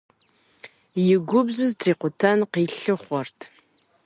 [1.13, 3.39] И губжьыр зытрикъутэн къилъыхъуэрт.